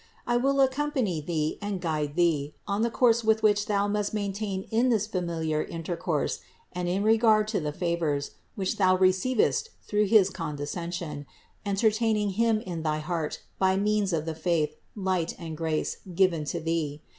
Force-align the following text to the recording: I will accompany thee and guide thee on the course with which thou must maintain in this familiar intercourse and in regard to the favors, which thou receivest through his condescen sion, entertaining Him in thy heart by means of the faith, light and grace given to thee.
I 0.25 0.35
will 0.35 0.59
accompany 0.61 1.21
thee 1.21 1.59
and 1.61 1.79
guide 1.79 2.15
thee 2.15 2.55
on 2.67 2.81
the 2.81 2.89
course 2.89 3.23
with 3.23 3.43
which 3.43 3.67
thou 3.67 3.87
must 3.87 4.15
maintain 4.15 4.63
in 4.71 4.89
this 4.89 5.05
familiar 5.05 5.61
intercourse 5.63 6.39
and 6.73 6.89
in 6.89 7.03
regard 7.03 7.47
to 7.49 7.59
the 7.59 7.71
favors, 7.71 8.31
which 8.55 8.77
thou 8.77 8.97
receivest 8.97 9.69
through 9.83 10.07
his 10.07 10.31
condescen 10.31 10.91
sion, 10.91 11.27
entertaining 11.67 12.31
Him 12.31 12.61
in 12.61 12.81
thy 12.81 12.97
heart 12.97 13.43
by 13.59 13.77
means 13.77 14.11
of 14.11 14.25
the 14.25 14.33
faith, 14.33 14.75
light 14.95 15.35
and 15.37 15.55
grace 15.55 15.97
given 16.15 16.45
to 16.45 16.59
thee. 16.59 17.03